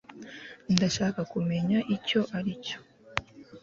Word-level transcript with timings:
ndashaka 0.73 1.21
kumenya 1.31 1.77
icyo 1.95 2.21
aricyo 2.37 2.77